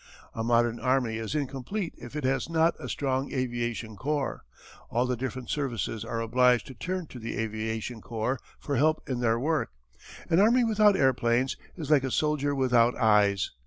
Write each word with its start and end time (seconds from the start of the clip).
"A 0.33 0.43
modern 0.43 0.79
army 0.79 1.17
is 1.17 1.35
incomplete 1.35 1.93
if 1.95 2.15
it 2.15 2.23
has 2.23 2.49
not 2.49 2.73
a 2.79 2.89
strong 2.89 3.31
aviation 3.31 3.95
corps. 3.95 4.41
All 4.89 5.05
the 5.05 5.15
different 5.15 5.51
services 5.51 6.03
are 6.03 6.19
obliged 6.21 6.65
to 6.65 6.73
turn 6.73 7.05
to 7.09 7.19
the 7.19 7.37
aviation 7.37 8.01
corps 8.01 8.39
for 8.57 8.77
help 8.77 9.07
in 9.07 9.19
their 9.19 9.39
work. 9.39 9.69
An 10.27 10.39
army 10.39 10.63
without 10.63 10.97
airplanes 10.97 11.55
is 11.75 11.91
like 11.91 12.03
a 12.03 12.09
soldier 12.09 12.55
without 12.55 12.95
eyes. 12.97 13.51